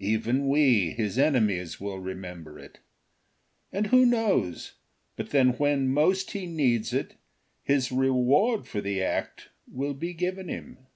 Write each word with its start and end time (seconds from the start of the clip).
Even 0.00 0.48
we, 0.48 0.94
his 0.94 1.16
enemies, 1.16 1.78
will 1.80 2.00
remember 2.00 2.58
it. 2.58 2.80
And 3.70 3.86
who 3.86 4.04
knows 4.04 4.74
but 5.14 5.30
that 5.30 5.60
when 5.60 5.86
most 5.86 6.32
he 6.32 6.44
needs 6.46 6.92
it 6.92 7.14
his 7.62 7.92
reward 7.92 8.66
for 8.66 8.80
the 8.80 9.00
act 9.00 9.50
will 9.68 9.94
be 9.94 10.12
given 10.12 10.48
him. 10.48 10.86